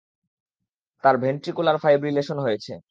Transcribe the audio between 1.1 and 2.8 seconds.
Ventricular fibrillation হয়েছে।